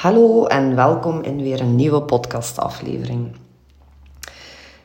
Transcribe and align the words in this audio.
Hallo 0.00 0.46
en 0.46 0.74
welkom 0.74 1.22
in 1.22 1.42
weer 1.42 1.60
een 1.60 1.76
nieuwe 1.76 2.02
podcastaflevering. 2.02 3.36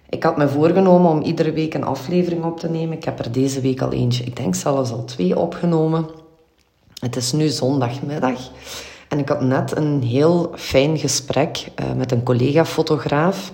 Ik 0.10 0.24
had 0.24 0.38
me 0.38 0.48
voorgenomen 0.48 1.12
om 1.12 1.22
iedere 1.22 1.52
week 1.52 1.74
een 1.74 1.84
aflevering 1.84 2.44
op 2.44 2.60
te 2.60 2.70
nemen. 2.70 2.98
Ik 2.98 3.04
heb 3.04 3.20
er 3.20 3.32
deze 3.32 3.62
week 3.62 3.82
al 3.82 3.92
eentje, 3.92 4.24
ik 4.24 4.36
denk 4.36 4.56
zelfs 4.56 4.92
al 4.92 5.06
twee 5.06 5.40
opgenomen. 5.40 6.10
Het 7.00 7.16
is 7.16 7.32
nu 7.32 7.48
zondagmiddag 7.48 8.40
en 9.10 9.20
ik 9.20 9.30
had 9.30 9.42
net 9.42 9.78
een 9.78 10.04
heel 10.04 10.52
fijn 10.56 10.98
gesprek 10.98 11.72
uh, 11.76 11.94
met 11.94 12.12
een 12.12 12.24
collega-fotograaf. 12.24 13.52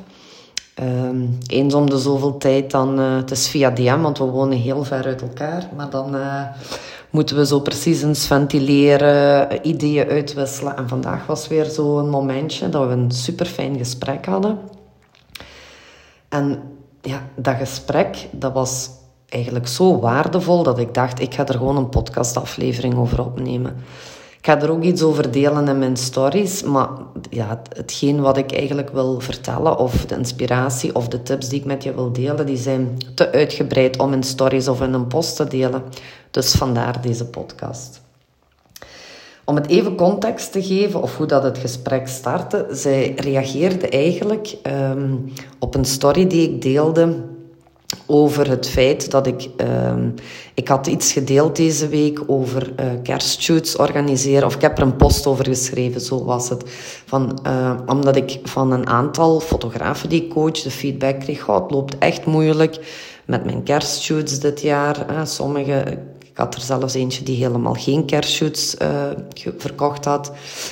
Uh, 0.81 1.09
eens 1.47 1.73
om 1.73 1.89
de 1.89 1.99
zoveel 1.99 2.37
tijd 2.37 2.71
dan, 2.71 2.99
uh, 2.99 3.15
het 3.15 3.31
is 3.31 3.47
via 3.47 3.69
DM, 3.69 4.01
want 4.01 4.17
we 4.17 4.23
wonen 4.23 4.57
heel 4.57 4.83
ver 4.83 5.05
uit 5.05 5.21
elkaar, 5.21 5.69
maar 5.75 5.89
dan 5.89 6.15
uh, 6.15 6.43
moeten 7.09 7.35
we 7.35 7.45
zo 7.45 7.59
precies 7.59 8.01
eens 8.01 8.27
ventileren, 8.27 9.67
ideeën 9.67 10.09
uitwisselen. 10.09 10.77
En 10.77 10.87
vandaag 10.87 11.25
was 11.25 11.47
weer 11.47 11.65
zo'n 11.65 12.09
momentje 12.09 12.69
dat 12.69 12.87
we 12.87 12.93
een 12.93 13.11
super 13.11 13.45
fijn 13.45 13.77
gesprek 13.77 14.25
hadden. 14.25 14.59
En 16.29 16.59
ja, 17.01 17.21
dat 17.35 17.55
gesprek, 17.55 18.27
dat 18.31 18.53
was 18.53 18.89
eigenlijk 19.29 19.67
zo 19.67 19.99
waardevol 19.99 20.63
dat 20.63 20.79
ik 20.79 20.93
dacht, 20.93 21.19
ik 21.19 21.33
ga 21.33 21.47
er 21.47 21.57
gewoon 21.57 21.77
een 21.77 21.89
podcastaflevering 21.89 22.95
over 22.95 23.25
opnemen. 23.25 23.75
Ik 24.41 24.47
ga 24.47 24.61
er 24.61 24.71
ook 24.71 24.83
iets 24.83 25.01
over 25.01 25.31
delen 25.31 25.67
in 25.67 25.79
mijn 25.79 25.97
stories, 25.97 26.63
maar 26.63 26.89
ja, 27.29 27.61
hetgeen 27.75 28.21
wat 28.21 28.37
ik 28.37 28.51
eigenlijk 28.51 28.89
wil 28.89 29.19
vertellen, 29.19 29.77
of 29.77 30.05
de 30.05 30.15
inspiratie 30.15 30.95
of 30.95 31.07
de 31.07 31.23
tips 31.23 31.49
die 31.49 31.59
ik 31.59 31.65
met 31.65 31.83
je 31.83 31.93
wil 31.93 32.11
delen, 32.11 32.45
die 32.45 32.57
zijn 32.57 32.97
te 33.15 33.31
uitgebreid 33.31 33.97
om 33.97 34.13
in 34.13 34.23
stories 34.23 34.67
of 34.67 34.81
in 34.81 34.93
een 34.93 35.07
post 35.07 35.35
te 35.35 35.47
delen. 35.47 35.83
Dus 36.31 36.51
vandaar 36.51 37.01
deze 37.01 37.25
podcast. 37.25 38.01
Om 39.45 39.55
het 39.55 39.67
even 39.67 39.95
context 39.95 40.51
te 40.51 40.63
geven 40.63 41.01
of 41.01 41.17
hoe 41.17 41.25
dat 41.25 41.43
het 41.43 41.57
gesprek 41.57 42.07
startte, 42.07 42.67
zij 42.71 43.13
reageerde 43.15 43.89
eigenlijk 43.89 44.57
um, 44.63 45.33
op 45.59 45.75
een 45.75 45.85
story 45.85 46.27
die 46.27 46.49
ik 46.49 46.61
deelde 46.61 47.30
over 48.11 48.49
het 48.49 48.69
feit 48.69 49.11
dat 49.11 49.27
ik... 49.27 49.49
Um, 49.57 50.13
ik 50.53 50.67
had 50.67 50.87
iets 50.87 51.11
gedeeld 51.11 51.55
deze 51.55 51.87
week 51.87 52.23
over 52.27 52.71
uh, 52.79 52.85
kerstshoots 53.03 53.75
organiseren. 53.75 54.45
Of 54.45 54.55
ik 54.55 54.61
heb 54.61 54.77
er 54.77 54.83
een 54.83 54.95
post 54.95 55.25
over 55.27 55.45
geschreven, 55.45 56.01
zo 56.01 56.23
was 56.23 56.49
het. 56.49 56.63
Van, 57.05 57.39
uh, 57.47 57.79
omdat 57.85 58.15
ik 58.15 58.39
van 58.43 58.71
een 58.71 58.87
aantal 58.87 59.39
fotografen 59.39 60.09
die 60.09 60.23
ik 60.23 60.29
coach 60.29 60.61
de 60.61 60.71
feedback 60.71 61.19
kreeg... 61.19 61.45
Het 61.45 61.71
loopt 61.71 61.97
echt 61.97 62.25
moeilijk 62.25 62.79
met 63.25 63.45
mijn 63.45 63.63
kerstshoots 63.63 64.39
dit 64.39 64.61
jaar. 64.61 65.05
Uh, 65.09 65.25
sommige... 65.25 65.83
Ik 66.19 66.37
had 66.37 66.55
er 66.55 66.61
zelfs 66.61 66.93
eentje 66.93 67.23
die 67.23 67.43
helemaal 67.43 67.73
geen 67.73 68.05
kerstshoots 68.05 68.75
verkocht 69.57 70.05
had. 70.05 70.31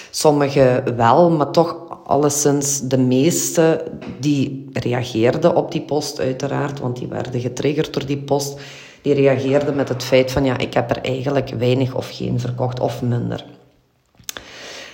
Sommige 0.10 0.84
wel, 0.96 1.30
maar 1.30 1.52
toch 1.52 1.78
alleszins 2.10 2.82
de 2.82 2.98
meeste 2.98 3.84
die 4.20 4.70
reageerden 4.74 5.56
op 5.56 5.72
die 5.72 5.82
post 5.82 6.20
uiteraard, 6.20 6.80
want 6.80 6.98
die 6.98 7.08
werden 7.08 7.42
getriggerd 7.42 7.94
door 7.94 8.06
die 8.06 8.18
post, 8.18 8.60
die 9.02 9.14
reageerden 9.14 9.76
met 9.76 9.90
het 9.90 10.04
feit 10.04 10.32
van 10.32 10.46
ja, 10.46 10.58
ik 10.58 10.74
heb 10.74 10.90
er 10.90 11.02
eigenlijk 11.02 11.50
weinig 11.50 11.96
of 11.96 12.10
geen 12.12 12.40
verkocht 12.40 12.80
of 12.80 13.02
minder. 13.02 13.46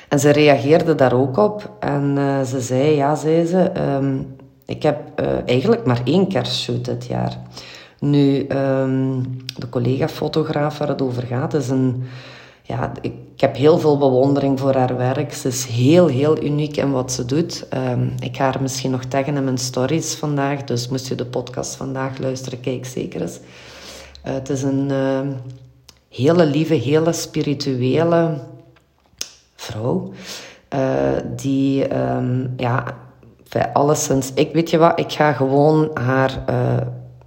En 0.08 0.20
ze 0.20 0.30
reageerde 0.30 0.96
daar 0.96 1.14
ook 1.14 1.38
op 1.38 1.72
en 1.80 2.16
uh, 2.18 2.42
ze 2.42 2.62
zei, 2.62 2.96
ja, 2.96 3.16
zei 3.16 3.46
ze, 3.46 3.72
um, 3.78 4.36
ik 4.66 4.84
heb 4.84 5.00
uh, 5.20 5.28
eigenlijk 5.46 5.86
maar 5.86 6.02
één 6.04 6.28
kerstshoot 6.28 6.86
dit 6.86 7.06
jaar. 7.06 7.38
Nu, 8.00 8.48
um, 8.48 9.38
de 9.58 9.70
collega-fotograaf 9.70 10.78
waar 10.78 10.88
het 10.88 11.02
over 11.02 11.24
gaat, 11.24 11.54
is 11.54 11.70
een 11.70 12.04
ja, 12.68 12.92
ik, 13.02 13.14
ik, 13.36 13.42
heb 13.42 13.56
heel 13.56 13.80
veel 13.80 13.98
bewondering 13.98 14.60
voor 14.60 14.76
haar 14.76 14.98
werk. 14.98 15.34
Ze 15.34 15.48
is 15.48 15.66
heel, 15.66 16.08
heel 16.08 16.44
uniek 16.44 16.78
in 16.78 16.92
wat 16.92 17.12
ze 17.12 17.26
doet. 17.26 17.68
Um, 17.74 18.14
ik 18.20 18.36
ga 18.36 18.44
haar 18.44 18.62
misschien 18.62 18.92
nog 18.92 19.04
taggen 19.06 19.36
in 19.36 19.44
mijn 19.44 19.58
stories 19.58 20.16
vandaag. 20.16 20.64
Dus 20.64 20.88
moest 20.88 21.08
je 21.08 21.16
de 21.16 21.26
podcast 21.26 21.76
vandaag 21.76 22.18
luisteren, 22.18 22.60
kijk 22.60 22.86
zeker 22.86 23.22
eens. 23.22 23.40
Uh, 24.26 24.34
het 24.34 24.50
is 24.50 24.64
een 24.64 24.90
uh, 24.92 25.20
hele 26.10 26.46
lieve, 26.46 26.74
hele 26.74 27.14
spirituele 27.14 28.40
vrouw. 29.56 30.14
Uh, 30.74 30.80
die, 31.36 31.98
um, 31.98 32.54
ja, 32.58 32.98
alleszins... 33.74 34.32
Ik 34.34 34.54
weet 34.54 34.70
je 34.70 34.78
wat, 34.78 35.00
ik 35.00 35.12
ga 35.12 35.34
gewoon 35.34 35.90
haar 35.94 36.44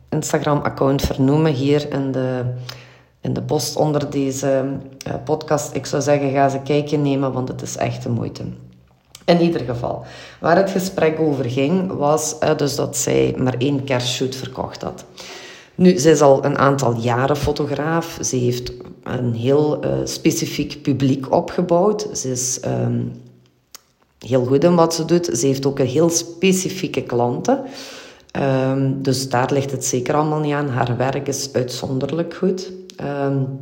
Instagram-account 0.08 1.02
vernoemen 1.02 1.52
hier 1.52 1.92
in 1.92 2.12
de 2.12 2.44
in 3.20 3.32
de 3.32 3.42
post 3.42 3.76
onder 3.76 4.10
deze 4.10 4.64
uh, 5.08 5.14
podcast. 5.24 5.74
Ik 5.74 5.86
zou 5.86 6.02
zeggen, 6.02 6.30
ga 6.30 6.48
ze 6.48 6.60
kijkje 6.64 6.98
nemen, 6.98 7.32
want 7.32 7.48
het 7.48 7.62
is 7.62 7.76
echt 7.76 8.02
de 8.02 8.08
moeite. 8.08 8.42
In 9.24 9.40
ieder 9.40 9.60
geval, 9.60 10.04
waar 10.40 10.56
het 10.56 10.70
gesprek 10.70 11.20
over 11.20 11.44
ging, 11.44 11.92
was 11.92 12.36
uh, 12.42 12.56
dus 12.56 12.76
dat 12.76 12.96
zij 12.96 13.34
maar 13.38 13.54
één 13.58 13.84
kerstshoot 13.84 14.34
verkocht 14.34 14.82
had. 14.82 15.04
Nu, 15.74 15.98
zij 15.98 16.12
is 16.12 16.20
al 16.20 16.44
een 16.44 16.58
aantal 16.58 16.94
jaren 16.94 17.36
fotograaf. 17.36 18.18
Ze 18.22 18.36
heeft 18.36 18.72
een 19.02 19.34
heel 19.34 19.84
uh, 19.84 19.90
specifiek 20.04 20.82
publiek 20.82 21.32
opgebouwd. 21.32 22.08
Ze 22.12 22.30
is 22.30 22.60
um, 22.66 23.12
heel 24.18 24.44
goed 24.44 24.64
in 24.64 24.74
wat 24.74 24.94
ze 24.94 25.04
doet. 25.04 25.30
Ze 25.32 25.46
heeft 25.46 25.66
ook 25.66 25.78
een 25.78 25.86
heel 25.86 26.10
specifieke 26.10 27.02
klanten. 27.02 27.60
Um, 28.32 29.02
dus 29.02 29.28
daar 29.28 29.52
ligt 29.52 29.70
het 29.70 29.84
zeker 29.84 30.14
allemaal 30.14 30.40
niet 30.40 30.54
aan. 30.54 30.68
Haar 30.68 30.96
werk 30.96 31.28
is 31.28 31.48
uitzonderlijk 31.52 32.34
goed. 32.34 32.72
Um, 33.00 33.58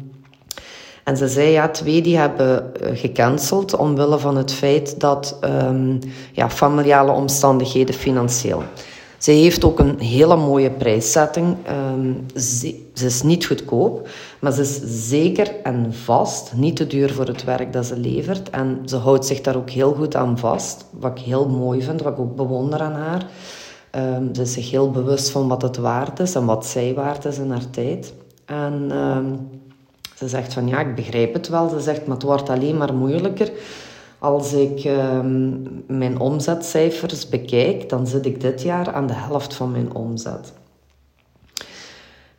en 1.07 1.17
ze 1.17 1.29
zei, 1.29 1.51
ja, 1.51 1.69
twee 1.69 2.03
die 2.03 2.17
hebben 2.17 2.75
eh, 2.75 2.99
gecanceld 2.99 3.77
omwille 3.77 4.19
van 4.19 4.37
het 4.37 4.53
feit 4.53 5.01
dat 5.01 5.39
um, 5.45 5.99
ja, 6.33 6.51
familiale 6.51 7.13
omstandigheden 7.13 7.95
financieel. 7.95 8.63
Ze 9.19 9.31
heeft 9.31 9.65
ook 9.65 9.79
een 9.79 9.99
hele 9.99 10.37
mooie 10.37 10.71
prijszetting. 10.71 11.57
Um, 11.95 12.27
ze, 12.41 12.75
is 12.95 13.23
niet 13.23 13.47
goedkoop, 13.47 14.09
maar 14.39 14.53
ze 14.53 14.61
is 14.61 14.81
zeker 15.09 15.61
en 15.63 15.95
vast 16.05 16.53
niet 16.55 16.77
te 16.77 16.87
duur 16.87 17.13
voor 17.13 17.27
het 17.27 17.45
werk 17.45 17.73
dat 17.73 17.87
ze 17.87 17.97
levert. 17.97 18.51
En 18.51 18.81
ze 18.85 18.97
houdt 18.97 19.27
zich 19.27 19.41
daar 19.41 19.57
ook 19.57 19.71
heel 19.71 19.95
goed 19.95 20.17
aan 20.17 20.39
vast, 20.39 20.85
wat 20.91 21.19
ik 21.19 21.25
heel 21.25 21.49
mooi 21.49 21.83
vind, 21.83 22.03
wat 22.03 22.13
ik 22.13 22.19
ook 22.19 22.37
bewonder 22.37 22.81
aan 22.81 22.95
haar. 22.95 23.27
Ze 24.33 24.43
is 24.43 24.53
zich 24.53 24.71
heel 24.71 24.91
bewust 24.91 25.31
van 25.31 25.49
wat 25.49 25.63
het 25.63 25.77
waard 25.77 26.21
is 26.21 26.35
en 26.35 26.45
wat 26.45 26.67
zij 26.67 26.95
waard 26.95 27.25
is 27.25 27.39
in 27.39 27.51
haar 27.51 27.71
tijd. 27.71 28.13
En 28.47 28.97
um, 28.97 29.49
ze 30.15 30.29
zegt 30.29 30.53
van 30.53 30.69
ja, 30.69 30.81
ik 30.81 30.95
begrijp 30.95 31.33
het 31.33 31.49
wel. 31.49 31.69
Ze 31.69 31.81
zegt, 31.81 32.07
maar 32.07 32.17
het 32.17 32.25
wordt 32.25 32.49
alleen 32.49 32.77
maar 32.77 32.95
moeilijker. 32.95 33.51
Als 34.19 34.53
ik 34.53 34.85
um, 34.85 35.85
mijn 35.87 36.19
omzetcijfers 36.19 37.29
bekijk, 37.29 37.89
dan 37.89 38.07
zit 38.07 38.27
ik 38.27 38.41
dit 38.41 38.63
jaar 38.63 38.93
aan 38.93 39.07
de 39.07 39.15
helft 39.15 39.55
van 39.55 39.71
mijn 39.71 39.95
omzet. 39.95 40.53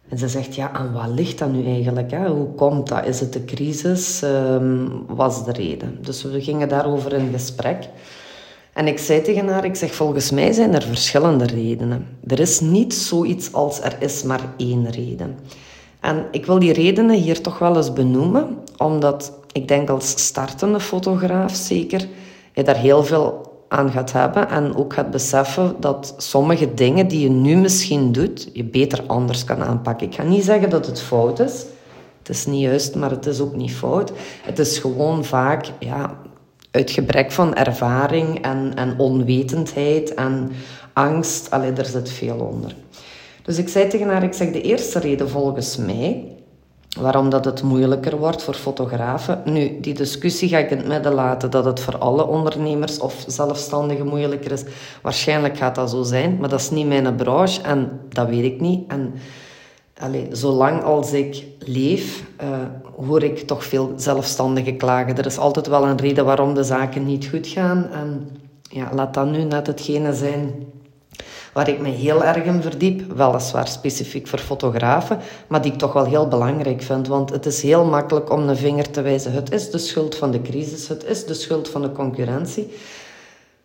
En 0.10 0.18
ze 0.18 0.28
zegt, 0.28 0.56
ja, 0.56 0.72
aan 0.72 0.94
wat 0.94 1.08
ligt 1.08 1.40
dat 1.40 1.52
nu 1.52 1.66
eigenlijk? 1.66 2.12
Hè? 2.12 2.30
Hoe 2.30 2.54
komt 2.54 2.88
dat? 2.88 3.06
Is 3.06 3.20
het 3.20 3.34
de 3.34 3.46
crisis? 3.46 4.22
Um, 4.24 5.06
was 5.08 5.46
de 5.46 5.52
reden? 5.52 5.98
Dus 6.02 6.24
we 6.24 6.42
gingen 6.42 6.70
daarover 6.70 7.14
in 7.14 7.32
gesprek. 7.32 7.90
En 8.74 8.88
ik 8.88 9.00
zei 9.00 9.22
tegen 9.22 9.48
haar, 9.48 9.66
ik 9.66 9.76
zeg, 9.76 9.94
volgens 9.94 10.32
mij 10.32 10.52
zijn 10.52 10.74
er 10.74 10.82
verschillende 10.82 11.46
redenen. 11.46 12.08
Er 12.28 12.40
is 12.40 12.60
niet 12.60 12.94
zoiets 12.94 13.54
als 13.54 13.82
er 13.82 13.96
is 14.00 14.24
maar 14.24 14.42
één 14.58 14.90
reden. 14.90 15.36
En 16.08 16.26
ik 16.32 16.46
wil 16.46 16.60
die 16.60 16.74
redenen 16.74 17.16
hier 17.16 17.42
toch 17.42 17.60
wel 17.60 17.76
eens 17.76 17.94
benoemen, 17.94 18.58
omdat 18.78 19.32
ik 19.52 19.68
denk 19.68 19.90
als 19.90 20.10
startende 20.10 20.80
fotograaf 20.80 21.56
zeker 21.56 22.08
je 22.54 22.64
daar 22.64 22.78
heel 22.78 23.04
veel 23.04 23.56
aan 23.68 23.92
gaat 23.92 24.12
hebben 24.12 24.50
en 24.50 24.76
ook 24.76 24.94
gaat 24.94 25.12
beseffen 25.12 25.76
dat 25.80 26.14
sommige 26.18 26.74
dingen 26.74 27.08
die 27.08 27.20
je 27.20 27.30
nu 27.30 27.56
misschien 27.56 28.12
doet, 28.12 28.50
je 28.54 28.64
beter 28.64 29.04
anders 29.08 29.44
kan 29.44 29.64
aanpakken. 29.64 30.08
Ik 30.08 30.16
ga 30.16 30.24
niet 30.24 30.44
zeggen 30.44 30.70
dat 30.70 30.86
het 30.86 31.02
fout 31.02 31.40
is. 31.40 31.66
Het 32.18 32.30
is 32.30 32.46
niet 32.46 32.62
juist, 32.62 32.96
maar 32.96 33.10
het 33.10 33.26
is 33.26 33.40
ook 33.40 33.56
niet 33.56 33.74
fout. 33.74 34.12
Het 34.42 34.60
is 34.60 34.78
gewoon 34.80 35.26
vaak 35.26 35.72
ja, 35.80 36.20
uit 36.72 36.92
gebrek 36.92 37.32
van 37.32 37.56
ervaring 37.56 38.42
en, 38.42 38.72
en 38.76 39.00
onwetendheid 39.00 40.14
en 40.14 40.52
angst. 40.94 41.52
Allee, 41.52 41.72
er 41.72 41.86
zit 41.86 42.10
veel 42.10 42.38
onder. 42.38 42.76
Dus 43.48 43.58
ik 43.58 43.70
zei 43.70 43.88
tegen 43.88 44.08
haar, 44.08 44.24
ik 44.24 44.34
zeg 44.34 44.52
de 44.52 44.62
eerste 44.62 45.00
reden 45.00 45.30
volgens 45.30 45.78
mij, 45.78 46.36
waarom 47.00 47.30
dat 47.30 47.46
het 47.46 47.64
moeilijker 47.64 48.18
wordt 48.18 48.44
voor 48.44 48.54
fotografen. 48.54 49.42
Nu, 49.46 49.80
die 49.80 49.94
discussie 49.94 50.50
ga 50.50 50.58
ik 50.58 50.72
in 50.72 50.78
het 50.78 50.88
midden 50.88 51.14
laten 51.14 51.52
dat 51.52 51.66
het 51.66 51.80
voor 51.80 51.98
alle 51.98 52.28
ondernemers 52.28 53.00
of 53.00 53.24
zelfstandigen 53.28 54.08
moeilijker 54.08 54.52
is. 54.52 54.64
Waarschijnlijk 55.02 55.58
gaat 55.58 55.76
dat 55.76 55.90
zo 55.90 56.04
zijn, 56.04 56.38
maar 56.40 56.50
dat 56.50 56.60
is 56.60 56.70
niet 56.70 56.88
mijn 56.88 57.16
branche 57.16 57.62
en 57.62 58.00
dat 58.10 58.28
weet 58.28 58.44
ik 58.44 58.60
niet. 58.60 58.92
En 58.92 59.14
allez, 59.98 60.40
zolang 60.40 60.84
als 60.84 61.14
ik 61.14 61.46
leef, 61.60 62.24
uh, 62.44 62.48
hoor 63.06 63.24
ik 63.24 63.40
toch 63.40 63.64
veel 63.64 63.94
zelfstandigen 63.96 64.78
klagen. 64.78 65.18
Er 65.18 65.26
is 65.26 65.38
altijd 65.38 65.68
wel 65.68 65.88
een 65.88 65.98
reden 65.98 66.26
waarom 66.26 66.54
de 66.54 66.64
zaken 66.64 67.06
niet 67.06 67.26
goed 67.26 67.48
gaan. 67.48 67.90
En 67.92 68.30
ja, 68.62 68.90
laat 68.94 69.14
dat 69.14 69.32
nu 69.32 69.44
net 69.44 69.68
hetgene 69.68 70.14
zijn 70.14 70.52
waar 71.58 71.70
ik 71.70 71.80
me 71.80 71.90
heel 71.90 72.24
erg 72.24 72.44
in 72.44 72.62
verdiep, 72.62 73.14
weliswaar 73.14 73.68
specifiek 73.68 74.28
voor 74.28 74.40
fotografen, 74.40 75.20
maar 75.48 75.62
die 75.62 75.72
ik 75.72 75.78
toch 75.78 75.94
wel 75.94 76.06
heel 76.06 76.28
belangrijk 76.28 76.82
vind. 76.82 77.08
Want 77.08 77.30
het 77.30 77.46
is 77.46 77.62
heel 77.62 77.86
makkelijk 77.86 78.32
om 78.32 78.50
een 78.50 78.58
vinger 78.58 78.92
te 78.92 79.02
wijzen. 79.02 79.32
Het 79.32 79.52
is 79.52 79.72
de 79.72 79.78
schuld 79.78 80.16
van 80.16 80.32
de 80.32 80.42
crisis, 80.42 80.88
het 80.88 81.06
is 81.06 81.26
de 81.26 81.34
schuld 81.34 81.70
van 81.70 81.82
de 81.82 81.92
concurrentie. 81.92 82.74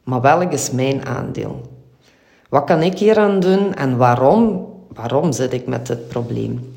Maar 0.03 0.21
welk 0.21 0.53
is 0.53 0.71
mijn 0.71 1.07
aandeel? 1.07 1.61
Wat 2.49 2.65
kan 2.65 2.83
ik 2.83 2.99
hier 2.99 3.19
aan 3.19 3.41
doen 3.41 3.75
en 3.75 3.97
waarom, 3.97 4.69
waarom 4.95 5.33
zit 5.33 5.53
ik 5.53 5.67
met 5.67 5.87
dit 5.87 6.09
probleem? 6.09 6.77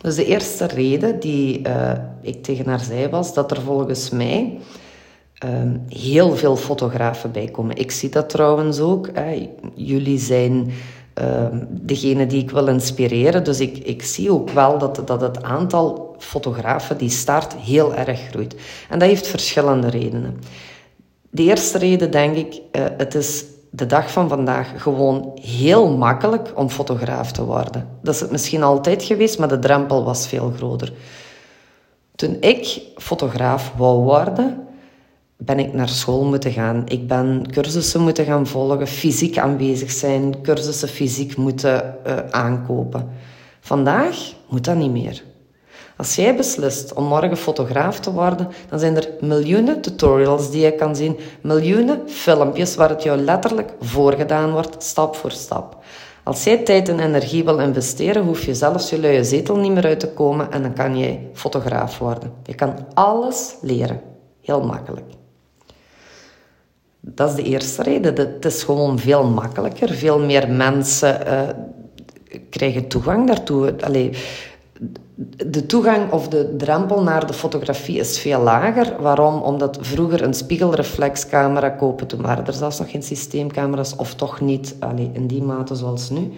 Dus 0.00 0.14
de 0.14 0.24
eerste 0.24 0.66
reden 0.66 1.20
die 1.20 1.68
uh, 1.68 1.92
ik 2.20 2.42
tegen 2.42 2.66
haar 2.66 2.80
zei 2.80 3.08
was 3.08 3.34
dat 3.34 3.50
er 3.50 3.60
volgens 3.60 4.10
mij 4.10 4.58
um, 5.44 5.84
heel 5.88 6.36
veel 6.36 6.56
fotografen 6.56 7.32
bij 7.32 7.48
komen. 7.48 7.76
Ik 7.76 7.90
zie 7.90 8.08
dat 8.08 8.28
trouwens 8.28 8.80
ook. 8.80 9.08
Hè. 9.12 9.50
Jullie 9.74 10.18
zijn 10.18 10.72
um, 11.14 11.66
degene 11.70 12.26
die 12.26 12.42
ik 12.42 12.50
wil 12.50 12.66
inspireren. 12.66 13.44
Dus 13.44 13.60
ik, 13.60 13.78
ik 13.78 14.02
zie 14.02 14.32
ook 14.32 14.50
wel 14.50 14.78
dat, 14.78 15.02
dat 15.06 15.20
het 15.20 15.42
aantal 15.42 16.14
fotografen 16.18 16.98
die 16.98 17.10
start 17.10 17.54
heel 17.54 17.94
erg 17.94 18.20
groeit. 18.30 18.56
En 18.88 18.98
dat 18.98 19.08
heeft 19.08 19.26
verschillende 19.26 19.88
redenen. 19.88 20.38
De 21.30 21.42
eerste 21.42 21.78
reden 21.78 22.10
denk 22.10 22.36
ik, 22.36 22.54
uh, 22.54 22.82
het 22.96 23.14
is 23.14 23.44
de 23.70 23.86
dag 23.86 24.10
van 24.10 24.28
vandaag 24.28 24.82
gewoon 24.82 25.38
heel 25.40 25.96
makkelijk 25.96 26.52
om 26.54 26.68
fotograaf 26.68 27.32
te 27.32 27.44
worden. 27.44 27.88
Dat 28.02 28.14
is 28.14 28.20
het 28.20 28.30
misschien 28.30 28.62
altijd 28.62 29.02
geweest, 29.02 29.38
maar 29.38 29.48
de 29.48 29.58
drempel 29.58 30.04
was 30.04 30.26
veel 30.26 30.52
groter. 30.56 30.92
Toen 32.14 32.36
ik 32.40 32.82
fotograaf 32.96 33.72
wou 33.76 34.02
worden, 34.02 34.61
ben 35.44 35.58
ik 35.58 35.72
naar 35.72 35.88
school 35.88 36.24
moeten 36.24 36.52
gaan. 36.52 36.82
Ik 36.88 37.06
ben 37.06 37.46
cursussen 37.50 38.00
moeten 38.00 38.24
gaan 38.24 38.46
volgen, 38.46 38.86
fysiek 38.86 39.38
aanwezig 39.38 39.90
zijn, 39.90 40.42
cursussen 40.42 40.88
fysiek 40.88 41.36
moeten 41.36 41.96
uh, 42.06 42.16
aankopen. 42.30 43.08
Vandaag 43.60 44.16
moet 44.48 44.64
dat 44.64 44.76
niet 44.76 44.90
meer. 44.90 45.22
Als 45.96 46.14
jij 46.14 46.36
beslist 46.36 46.92
om 46.92 47.04
morgen 47.04 47.36
fotograaf 47.36 48.00
te 48.00 48.12
worden, 48.12 48.48
dan 48.68 48.78
zijn 48.78 48.96
er 48.96 49.08
miljoenen 49.20 49.80
tutorials 49.80 50.50
die 50.50 50.64
je 50.64 50.74
kan 50.74 50.96
zien, 50.96 51.18
miljoenen 51.42 52.02
filmpjes 52.06 52.74
waar 52.74 52.88
het 52.88 53.02
jou 53.02 53.20
letterlijk 53.20 53.72
voorgedaan 53.80 54.52
wordt, 54.52 54.82
stap 54.82 55.16
voor 55.16 55.30
stap. 55.30 55.76
Als 56.24 56.44
jij 56.44 56.56
tijd 56.56 56.88
en 56.88 57.00
energie 57.00 57.44
wil 57.44 57.58
investeren, 57.58 58.24
hoef 58.24 58.44
je 58.44 58.54
zelfs 58.54 58.90
je 58.90 59.00
luie 59.00 59.24
zetel 59.24 59.56
niet 59.56 59.72
meer 59.72 59.84
uit 59.84 60.00
te 60.00 60.08
komen 60.08 60.52
en 60.52 60.62
dan 60.62 60.72
kan 60.74 60.98
jij 60.98 61.28
fotograaf 61.32 61.98
worden. 61.98 62.32
Je 62.42 62.54
kan 62.54 62.74
alles 62.94 63.56
leren. 63.60 64.00
Heel 64.40 64.62
makkelijk. 64.64 65.21
Dat 67.04 67.28
is 67.28 67.34
de 67.34 67.42
eerste 67.42 67.82
reden. 67.82 68.14
Het 68.14 68.44
is 68.44 68.62
gewoon 68.62 68.98
veel 68.98 69.24
makkelijker. 69.24 69.90
Veel 69.90 70.18
meer 70.18 70.50
mensen 70.50 71.20
uh, 71.26 71.40
krijgen 72.50 72.88
toegang 72.88 73.26
daartoe. 73.26 73.74
Allee, 73.80 74.10
de 75.46 75.66
toegang 75.66 76.12
of 76.12 76.28
de 76.28 76.56
drempel 76.56 77.02
naar 77.02 77.26
de 77.26 77.32
fotografie 77.32 77.98
is 77.98 78.18
veel 78.18 78.40
lager. 78.40 78.96
Waarom? 79.00 79.42
Omdat 79.42 79.78
vroeger 79.80 80.22
een 80.22 80.34
spiegelreflexcamera 80.34 81.68
kopen, 81.68 82.06
toen 82.06 82.22
waren 82.22 82.46
er 82.46 82.52
zelfs 82.52 82.78
nog 82.78 82.90
geen 82.90 83.02
systeemcamera's, 83.02 83.96
of 83.96 84.14
toch 84.14 84.40
niet 84.40 84.76
allee, 84.78 85.10
in 85.12 85.26
die 85.26 85.42
mate 85.42 85.74
zoals 85.74 86.10
nu. 86.10 86.32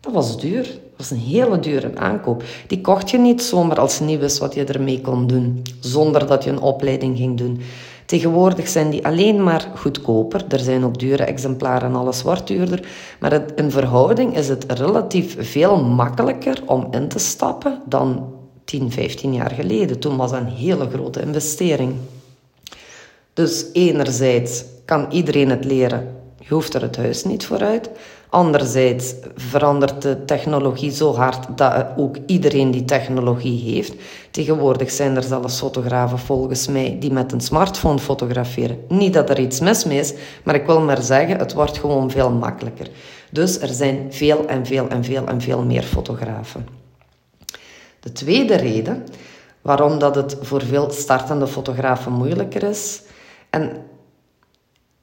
Dat 0.00 0.12
was 0.12 0.40
duur. 0.40 0.62
Dat 0.62 1.08
was 1.08 1.10
een 1.10 1.16
hele 1.16 1.58
dure 1.58 1.96
aankoop. 1.96 2.42
Die 2.66 2.80
kocht 2.80 3.10
je 3.10 3.18
niet 3.18 3.42
zomaar 3.42 3.80
als 3.80 3.98
wist 3.98 4.38
wat 4.38 4.54
je 4.54 4.64
ermee 4.64 5.00
kon 5.00 5.26
doen, 5.26 5.62
zonder 5.80 6.26
dat 6.26 6.44
je 6.44 6.50
een 6.50 6.60
opleiding 6.60 7.16
ging 7.16 7.38
doen. 7.38 7.60
Tegenwoordig 8.10 8.68
zijn 8.68 8.90
die 8.90 9.04
alleen 9.04 9.42
maar 9.42 9.70
goedkoper. 9.76 10.44
Er 10.48 10.58
zijn 10.58 10.84
ook 10.84 10.98
dure 10.98 11.24
exemplaren 11.24 11.88
en 11.88 11.96
alles 11.96 12.22
wordt 12.22 12.46
duurder. 12.46 12.88
Maar 13.20 13.42
in 13.54 13.70
verhouding 13.70 14.36
is 14.36 14.48
het 14.48 14.64
relatief 14.72 15.36
veel 15.50 15.84
makkelijker 15.84 16.62
om 16.66 16.88
in 16.90 17.08
te 17.08 17.18
stappen 17.18 17.82
dan 17.86 18.34
10, 18.64 18.92
15 18.92 19.34
jaar 19.34 19.50
geleden. 19.50 19.98
Toen 19.98 20.16
was 20.16 20.30
dat 20.30 20.40
een 20.40 20.46
hele 20.46 20.90
grote 20.90 21.20
investering. 21.20 21.94
Dus 23.32 23.66
enerzijds 23.72 24.64
kan 24.84 25.06
iedereen 25.10 25.50
het 25.50 25.64
leren. 25.64 26.16
Je 26.38 26.54
hoeft 26.54 26.74
er 26.74 26.82
het 26.82 26.96
huis 26.96 27.24
niet 27.24 27.46
voor 27.46 27.60
uit. 27.60 27.90
Anderzijds 28.30 29.14
verandert 29.34 30.02
de 30.02 30.24
technologie 30.24 30.90
zo 30.90 31.14
hard 31.14 31.58
dat 31.58 31.86
ook 31.96 32.16
iedereen 32.26 32.70
die 32.70 32.84
technologie 32.84 33.74
heeft. 33.74 33.94
Tegenwoordig 34.30 34.90
zijn 34.90 35.16
er 35.16 35.22
zelfs 35.22 35.58
fotografen 35.58 36.18
volgens 36.18 36.68
mij 36.68 36.96
die 37.00 37.12
met 37.12 37.32
een 37.32 37.40
smartphone 37.40 37.98
fotograferen. 37.98 38.78
Niet 38.88 39.12
dat 39.12 39.30
er 39.30 39.40
iets 39.40 39.60
mis 39.60 39.84
mee 39.84 39.98
is, 39.98 40.14
maar 40.42 40.54
ik 40.54 40.66
wil 40.66 40.80
maar 40.80 41.02
zeggen, 41.02 41.38
het 41.38 41.52
wordt 41.52 41.78
gewoon 41.78 42.10
veel 42.10 42.30
makkelijker. 42.30 42.88
Dus 43.30 43.60
er 43.60 43.68
zijn 43.68 44.06
veel 44.10 44.46
en 44.46 44.66
veel 44.66 44.88
en 44.88 45.04
veel 45.04 45.26
en 45.26 45.40
veel 45.40 45.62
meer 45.62 45.82
fotografen. 45.82 46.66
De 48.00 48.12
tweede 48.12 48.54
reden 48.54 49.06
waarom 49.62 49.98
dat 49.98 50.14
het 50.14 50.36
voor 50.40 50.62
veel 50.62 50.90
startende 50.90 51.46
fotografen 51.46 52.12
moeilijker 52.12 52.62
is, 52.62 53.02
en 53.50 53.72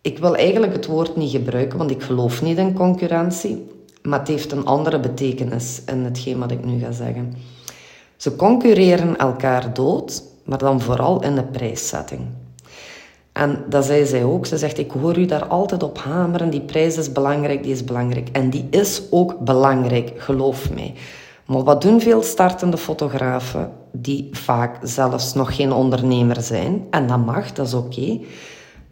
ik 0.08 0.20
wil 0.20 0.36
eigenlijk 0.36 0.74
het 0.74 0.86
woord 0.86 1.16
niet 1.16 1.32
gebruiken, 1.32 1.78
want 1.78 1.92
ik 1.92 2.04
geloof 2.04 2.42
niet 2.42 2.58
in 2.58 2.74
concurrentie. 2.74 3.68
Maar 4.02 4.20
het 4.20 4.28
heeft 4.28 4.52
een 4.52 4.66
andere 4.66 5.00
betekenis 5.00 5.82
in 5.86 6.04
hetgeen 6.04 6.40
wat 6.40 6.52
ik 6.52 6.66
nu 6.66 6.80
ga 6.80 6.92
zeggen. 6.92 7.34
Ze 8.16 8.36
concurreren 8.36 9.18
elkaar 9.18 9.74
dood, 9.74 10.24
maar 10.44 10.58
dan 10.58 10.82
vooral 10.82 11.24
in 11.24 11.36
de 11.36 11.44
prijszetting. 11.44 12.22
En 13.32 13.64
dat 13.70 13.86
zei 13.86 14.06
zij 14.06 14.24
ook. 14.24 14.46
Ze 14.46 14.58
zegt, 14.58 14.78
ik 14.78 14.92
hoor 14.92 15.18
u 15.18 15.26
daar 15.26 15.46
altijd 15.46 15.84
op 15.84 15.98
hameren. 15.98 16.50
Die 16.50 16.62
prijs 16.62 16.98
is 16.98 17.12
belangrijk, 17.12 17.64
die 17.64 17.72
is 17.72 17.84
belangrijk. 17.84 18.30
En 18.32 18.50
die 18.50 18.68
is 18.70 19.02
ook 19.10 19.40
belangrijk, 19.40 20.12
geloof 20.18 20.74
mij. 20.74 20.94
Maar 21.46 21.64
wat 21.64 21.82
doen 21.82 22.02
veel 22.02 22.24
startende 22.24 22.78
fotografen, 22.78 23.72
die 23.92 24.30
vaak 24.32 24.78
zelfs 24.82 25.34
nog 25.34 25.56
geen 25.56 25.72
ondernemer 25.72 26.42
zijn? 26.42 26.86
En 26.90 27.08
dat 27.08 27.26
mag, 27.26 27.54
dat 27.54 27.68
is 27.68 27.74
oké. 27.74 28.20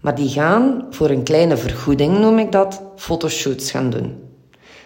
Maar 0.06 0.16
die 0.16 0.30
gaan 0.30 0.86
voor 0.90 1.10
een 1.10 1.24
kleine 1.24 1.58
vergoeding, 1.58 2.18
noem 2.18 2.40
ik 2.40 2.52
dat, 2.52 2.82
fotoshoots 2.96 3.72
gaan 3.72 3.90
doen. 3.90 4.24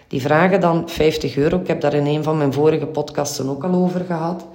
Die 0.08 0.20
vragen 0.20 0.60
dan 0.60 0.88
50 0.88 1.36
euro. 1.36 1.58
Ik 1.58 1.66
heb 1.66 1.80
daar 1.80 1.94
in 1.94 2.06
een 2.06 2.22
van 2.22 2.38
mijn 2.38 2.52
vorige 2.52 2.86
podcasten 2.86 3.48
ook 3.48 3.64
al 3.64 3.74
over 3.74 4.04
gehad. 4.04 4.46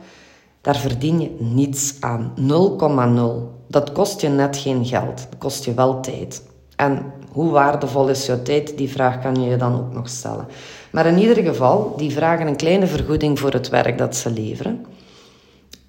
Daar 0.61 0.75
verdien 0.75 1.21
je 1.21 1.35
niets 1.39 1.95
aan. 1.99 2.33
0,0. 2.37 3.67
Dat 3.67 3.91
kost 3.91 4.21
je 4.21 4.27
net 4.27 4.57
geen 4.57 4.85
geld. 4.85 5.17
Dat 5.17 5.37
kost 5.37 5.65
je 5.65 5.73
wel 5.73 5.99
tijd. 5.99 6.43
En 6.75 7.13
hoe 7.31 7.51
waardevol 7.51 8.09
is 8.09 8.25
jouw 8.25 8.41
tijd? 8.41 8.77
Die 8.77 8.89
vraag 8.89 9.21
kan 9.21 9.41
je 9.41 9.49
je 9.49 9.57
dan 9.57 9.75
ook 9.75 9.93
nog 9.93 10.09
stellen. 10.09 10.47
Maar 10.91 11.05
in 11.05 11.17
ieder 11.17 11.43
geval, 11.43 11.93
die 11.97 12.11
vragen 12.11 12.47
een 12.47 12.55
kleine 12.55 12.87
vergoeding 12.87 13.39
voor 13.39 13.51
het 13.51 13.69
werk 13.69 13.97
dat 13.97 14.15
ze 14.15 14.31
leveren. 14.31 14.85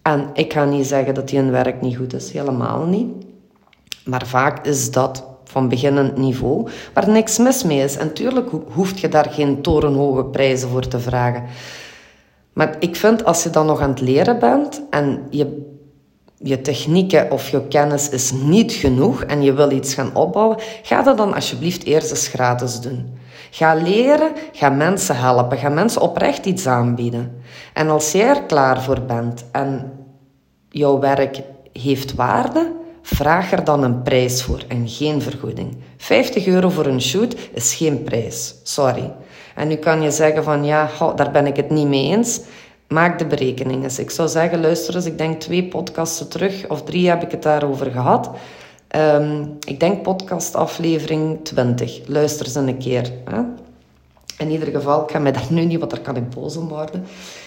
En 0.03 0.31
ik 0.35 0.53
ga 0.53 0.65
niet 0.65 0.87
zeggen 0.87 1.15
dat 1.15 1.29
die 1.29 1.39
hun 1.39 1.51
werk 1.51 1.81
niet 1.81 1.97
goed 1.97 2.15
is, 2.15 2.33
helemaal 2.33 2.85
niet. 2.85 3.25
Maar 4.07 4.27
vaak 4.27 4.67
is 4.67 4.91
dat 4.91 5.25
van 5.45 5.69
beginnend 5.69 6.17
niveau, 6.17 6.69
waar 6.93 7.09
niks 7.09 7.39
mis 7.39 7.63
mee 7.63 7.83
is. 7.83 7.97
En 7.97 8.13
tuurlijk 8.13 8.51
hoef 8.73 8.99
je 8.99 9.09
daar 9.09 9.29
geen 9.31 9.63
torenhoge 9.63 10.25
prijzen 10.25 10.69
voor 10.69 10.89
te 10.89 11.01
vragen. 11.01 11.45
Maar 12.53 12.77
ik 12.79 12.97
vind 12.97 13.25
als 13.25 13.43
je 13.43 13.51
dan 13.51 13.67
nog 13.67 13.81
aan 13.81 13.91
het 13.91 14.01
leren 14.01 14.39
bent 14.39 14.83
en 14.91 15.27
je, 15.31 15.75
je 16.37 16.61
technieken 16.61 17.31
of 17.31 17.49
je 17.49 17.67
kennis 17.67 18.09
is 18.09 18.33
niet 18.33 18.73
genoeg 18.73 19.23
en 19.23 19.43
je 19.43 19.53
wil 19.53 19.71
iets 19.71 19.95
gaan 19.95 20.15
opbouwen, 20.15 20.59
ga 20.83 21.03
dat 21.03 21.17
dan 21.17 21.35
alsjeblieft 21.35 21.85
eerst 21.85 22.11
eens 22.11 22.29
gratis 22.29 22.81
doen. 22.81 23.15
Ga 23.51 23.75
leren, 23.75 24.33
ga 24.53 24.69
mensen 24.69 25.17
helpen, 25.17 25.59
ga 25.59 25.69
mensen 25.69 26.03
oprecht 26.03 26.47
iets 26.47 26.67
aanbieden. 26.67 27.43
En 27.73 27.89
als 27.89 28.13
jij 28.13 28.29
er 28.29 28.43
klaar 28.43 28.83
voor 28.83 29.01
bent 29.01 29.45
en 29.53 29.93
jouw 30.69 30.99
werk 30.99 31.43
heeft 31.73 32.15
waarde, 32.15 32.73
Vraag 33.15 33.53
er 33.53 33.65
dan 33.65 33.83
een 33.83 34.03
prijs 34.03 34.43
voor 34.43 34.61
en 34.69 34.89
geen 34.89 35.23
vergoeding. 35.23 35.77
50 35.97 36.47
euro 36.47 36.69
voor 36.69 36.87
een 36.87 37.03
shoot 37.03 37.37
is 37.53 37.75
geen 37.75 38.03
prijs. 38.03 38.55
Sorry. 38.63 39.13
En 39.55 39.69
nu 39.69 39.75
kan 39.75 40.03
je 40.03 40.11
zeggen 40.11 40.45
van 40.45 40.65
ja, 40.65 40.91
daar 41.17 41.31
ben 41.31 41.47
ik 41.47 41.57
het 41.57 41.71
niet 41.71 41.87
mee 41.87 42.11
eens. 42.11 42.41
Maak 42.89 43.19
de 43.19 43.27
berekeningen. 43.27 43.91
Ik 43.99 44.11
zou 44.11 44.29
zeggen, 44.29 44.61
luister 44.61 44.95
eens, 44.95 45.07
ik 45.07 45.19
denk 45.19 45.41
twee 45.41 45.65
podcasten 45.65 46.29
terug 46.29 46.69
of 46.69 46.83
drie 46.83 47.09
heb 47.09 47.23
ik 47.23 47.31
het 47.31 47.43
daarover 47.43 47.91
gehad. 47.91 48.31
Um, 48.97 49.57
ik 49.67 49.81
denk 49.81 50.03
podcast 50.03 50.55
aflevering 50.55 51.39
20. 51.43 52.01
Luister 52.07 52.47
eens 52.47 52.55
een 52.55 52.79
keer. 52.79 53.13
Hè? 53.25 53.41
In 54.39 54.51
ieder 54.51 54.69
geval, 54.69 55.03
ik 55.03 55.11
ga 55.11 55.19
mij 55.19 55.33
daar 55.33 55.47
nu 55.51 55.65
niet, 55.65 55.79
want 55.79 55.91
daar 55.91 56.01
kan 56.01 56.17
ik 56.17 56.31
boos 56.31 56.57
om 56.57 56.69
worden. 56.69 57.01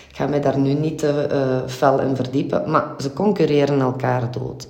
Ik 0.10 0.16
ga 0.16 0.28
mij 0.28 0.42
daar 0.42 0.60
nu 0.60 0.74
niet 0.74 0.98
te 0.98 1.28
uh, 1.32 1.72
fel 1.72 2.00
in 2.00 2.16
verdiepen. 2.16 2.72
Maar 2.72 2.86
ze 2.98 3.14
concurreren 3.14 3.82
elkaar 3.82 4.32
dood. 4.32 4.68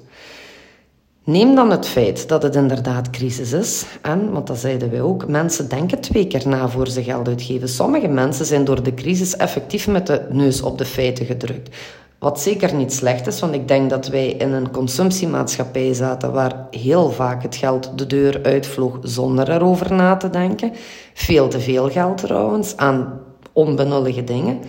Neem 1.30 1.56
dan 1.56 1.72
het 1.72 1.88
feit 1.88 2.28
dat 2.28 2.44
het 2.44 2.56
inderdaad 2.56 3.10
crisis 3.10 3.52
is. 3.52 3.86
En, 4.02 4.32
want 4.32 4.48
dat 4.48 4.58
zeiden 4.58 4.90
wij 4.90 5.02
ook, 5.02 5.28
mensen 5.28 5.70
denken 5.70 6.00
twee 6.00 6.28
keer 6.28 6.48
na 6.48 6.70
voor 6.70 6.88
ze 6.88 7.04
geld 7.04 7.28
uitgeven. 7.28 7.70
Sommige 7.70 8.08
mensen 8.08 8.46
zijn 8.46 8.66
door 8.66 8.84
de 8.84 8.94
crisis 8.94 9.36
effectief 9.36 9.88
met 9.88 10.08
de 10.08 10.26
neus 10.30 10.62
op 10.62 10.78
de 10.78 10.86
feiten 10.86 11.26
gedrukt. 11.26 11.76
Wat 12.20 12.40
zeker 12.40 12.76
niet 12.76 12.94
slecht 12.94 13.28
is, 13.28 13.40
want 13.40 13.54
ik 13.54 13.68
denk 13.68 13.90
dat 13.90 14.08
wij 14.08 14.28
in 14.28 14.52
een 14.54 14.72
consumptiemaatschappij 14.72 15.94
zaten 15.94 16.32
waar 16.32 16.68
heel 16.72 17.12
vaak 17.12 17.44
het 17.44 17.56
geld 17.56 17.92
de 17.96 18.08
deur 18.08 18.40
uitvloog 18.44 18.98
zonder 19.02 19.52
erover 19.52 19.94
na 19.94 20.18
te 20.18 20.30
denken. 20.30 20.72
Veel 21.14 21.48
te 21.48 21.60
veel 21.60 21.90
geld 21.90 22.18
trouwens 22.18 22.78
aan 22.78 23.20
onbenullige 23.54 24.24
dingen. 24.24 24.60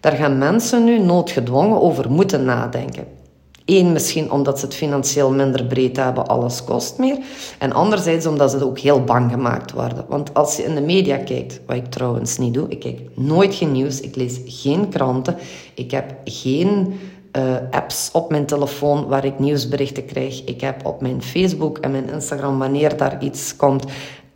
Daar 0.00 0.16
gaan 0.16 0.38
mensen 0.38 0.84
nu 0.84 0.98
noodgedwongen 0.98 1.80
over 1.80 2.10
moeten 2.10 2.44
nadenken. 2.44 3.19
Eén, 3.64 3.92
misschien 3.92 4.30
omdat 4.30 4.58
ze 4.58 4.64
het 4.64 4.74
financieel 4.74 5.30
minder 5.30 5.64
breed 5.64 5.96
hebben, 5.96 6.26
alles 6.26 6.64
kost 6.64 6.98
meer. 6.98 7.18
En 7.58 7.72
anderzijds 7.72 8.26
omdat 8.26 8.50
ze 8.50 8.64
ook 8.64 8.78
heel 8.78 9.04
bang 9.04 9.30
gemaakt 9.30 9.72
worden. 9.72 10.04
Want 10.08 10.34
als 10.34 10.56
je 10.56 10.64
in 10.64 10.74
de 10.74 10.80
media 10.80 11.16
kijkt, 11.16 11.60
wat 11.66 11.76
ik 11.76 11.86
trouwens 11.86 12.38
niet 12.38 12.54
doe, 12.54 12.68
ik 12.68 12.80
kijk 12.80 13.00
nooit 13.14 13.54
geen 13.54 13.72
nieuws, 13.72 14.00
ik 14.00 14.16
lees 14.16 14.40
geen 14.44 14.88
kranten, 14.88 15.36
ik 15.74 15.90
heb 15.90 16.14
geen 16.24 16.94
uh, 17.36 17.54
apps 17.70 18.10
op 18.12 18.30
mijn 18.30 18.46
telefoon 18.46 19.06
waar 19.06 19.24
ik 19.24 19.38
nieuwsberichten 19.38 20.04
krijg. 20.04 20.44
Ik 20.44 20.60
heb 20.60 20.86
op 20.86 21.00
mijn 21.00 21.22
Facebook 21.22 21.78
en 21.78 21.90
mijn 21.90 22.08
Instagram, 22.08 22.58
wanneer 22.58 22.96
daar 22.96 23.24
iets 23.24 23.56
komt, 23.56 23.84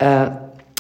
uh, 0.03 0.27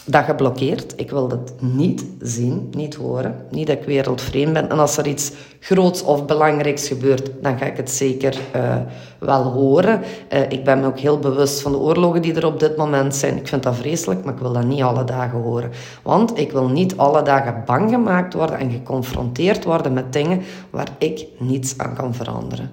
dat 0.05 0.25
geblokkeerd. 0.25 0.93
Ik 0.97 1.11
wil 1.11 1.29
dat 1.29 1.53
niet 1.59 2.05
zien, 2.21 2.69
niet 2.71 2.95
horen. 2.95 3.37
Niet 3.51 3.67
dat 3.67 3.77
ik 3.77 3.85
wereldvreemd 3.85 4.53
ben. 4.53 4.71
En 4.71 4.79
als 4.79 4.97
er 4.97 5.07
iets 5.07 5.33
groots 5.61 6.03
of 6.03 6.25
belangrijks 6.25 6.89
gebeurt, 6.89 7.31
dan 7.41 7.59
ga 7.59 7.65
ik 7.65 7.77
het 7.77 7.91
zeker 7.91 8.39
uh, 8.57 8.77
wel 9.19 9.43
horen. 9.43 10.01
Uh, 10.33 10.41
ik 10.51 10.65
ben 10.65 10.81
me 10.81 10.87
ook 10.87 10.99
heel 10.99 11.19
bewust 11.19 11.61
van 11.61 11.73
de 11.73 11.79
oorlogen 11.79 12.23
die 12.23 12.35
er 12.35 12.47
op 12.47 12.61
dit 12.61 12.77
moment 12.77 13.15
zijn. 13.15 13.37
Ik 13.37 13.49
vind 13.49 13.63
dat 13.63 13.77
vreselijk, 13.77 14.25
maar 14.25 14.35
ik 14.35 14.41
wil 14.41 14.53
dat 14.53 14.65
niet 14.65 14.83
alle 14.83 15.05
dagen 15.05 15.41
horen. 15.41 15.71
Want 16.03 16.39
ik 16.39 16.53
wil 16.53 16.69
niet 16.69 16.97
alle 16.97 17.23
dagen 17.23 17.63
bang 17.65 17.91
gemaakt 17.91 18.35
worden 18.35 18.59
en 18.59 18.71
geconfronteerd 18.71 19.65
worden 19.65 19.93
met 19.93 20.13
dingen 20.13 20.43
waar 20.71 20.89
ik 20.99 21.27
niets 21.39 21.79
aan 21.79 21.95
kan 21.95 22.15
veranderen. 22.15 22.71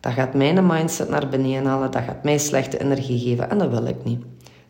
Dat 0.00 0.12
gaat 0.12 0.34
mijn 0.34 0.66
mindset 0.66 1.08
naar 1.08 1.28
beneden 1.28 1.66
halen, 1.66 1.90
dat 1.90 2.02
gaat 2.02 2.24
mij 2.24 2.38
slechte 2.38 2.80
energie 2.80 3.18
geven 3.18 3.50
en 3.50 3.58
dat 3.58 3.70
wil 3.70 3.86
ik 3.86 4.04
niet. 4.04 4.24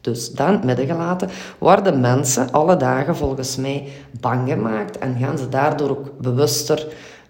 Dus 0.05 0.33
dan 0.33 0.61
midden 0.65 0.87
gelaten, 0.87 1.31
worden 1.59 2.01
mensen 2.01 2.51
alle 2.51 2.77
dagen 2.77 3.17
volgens 3.17 3.57
mij 3.57 3.89
bang 4.21 4.49
gemaakt 4.49 4.99
en 4.99 5.17
gaan 5.19 5.39
ze 5.39 5.49
daardoor 5.49 5.91
ook 5.91 6.19
bewuster 6.19 6.87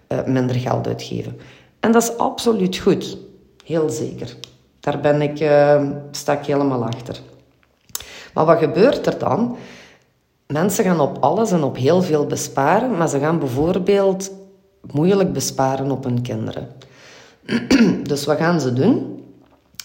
uh, 0.07 0.23
minder 0.25 0.55
geld 0.55 0.87
uitgeven. 0.87 1.37
En 1.79 1.91
dat 1.91 2.03
is 2.03 2.17
absoluut 2.17 2.77
goed, 2.77 3.17
heel 3.65 3.89
zeker. 3.89 4.35
Daar 4.79 4.99
ben 4.99 5.21
ik, 5.21 5.39
uh, 5.39 5.81
sta 6.11 6.33
ik 6.39 6.45
helemaal 6.45 6.83
achter. 6.85 7.19
Maar 8.33 8.45
wat 8.45 8.59
gebeurt 8.59 9.07
er 9.07 9.17
dan? 9.17 9.57
Mensen 10.47 10.83
gaan 10.83 10.99
op 10.99 11.17
alles 11.19 11.51
en 11.51 11.63
op 11.63 11.77
heel 11.77 12.01
veel 12.01 12.25
besparen, 12.25 12.97
maar 12.97 13.09
ze 13.09 13.19
gaan 13.19 13.39
bijvoorbeeld 13.39 14.31
moeilijk 14.91 15.33
besparen 15.33 15.91
op 15.91 16.03
hun 16.03 16.21
kinderen. 16.21 16.67
dus 18.09 18.25
wat 18.25 18.37
gaan 18.37 18.61
ze 18.61 18.73
doen? 18.73 19.14